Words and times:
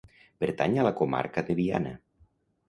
Pertany 0.43 0.79
a 0.79 0.85
la 0.87 0.93
Comarca 1.01 1.45
de 1.51 1.57
Viana. 1.61 1.93